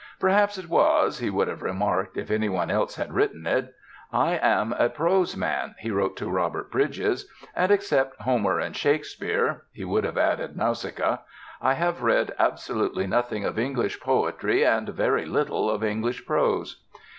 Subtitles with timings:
[0.19, 3.75] "Perhaps it was," he would have remarked, if any one else had written it.
[4.11, 9.61] "I am a prose man," he wrote to Robert Bridges, "and, except Homer and Shakespeare"
[9.71, 11.19] he should have added Nausicaa
[11.61, 16.83] "I have read absolutely nothing of English poetry and very little of English prose."